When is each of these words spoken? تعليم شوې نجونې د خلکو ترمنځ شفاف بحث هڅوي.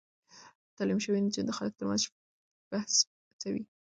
تعليم 0.77 0.99
شوې 1.05 1.19
نجونې 1.25 1.47
د 1.49 1.55
خلکو 1.57 1.77
ترمنځ 1.79 2.01
شفاف 2.03 2.15
بحث 2.71 2.93
هڅوي. 3.29 3.63